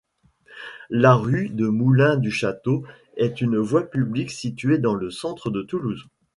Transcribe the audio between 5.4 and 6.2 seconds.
de Toulouse.